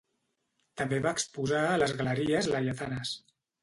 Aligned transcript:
També 0.81 0.99
va 1.05 1.13
exposar 1.19 1.63
a 1.69 1.79
les 1.85 1.97
Galeries 2.03 2.53
Laietanes. 2.57 3.19